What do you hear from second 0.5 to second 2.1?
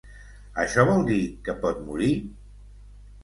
Això vol dir que pot morir?